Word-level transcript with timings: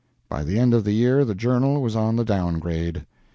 By 0.29 0.41
the 0.43 0.57
end 0.57 0.73
of 0.73 0.83
the 0.83 0.93
year 0.93 1.23
the 1.23 1.35
"Journal" 1.35 1.79
was 1.79 1.95
on 1.95 2.15
the 2.15 2.25
down 2.25 2.57
grade. 2.57 3.05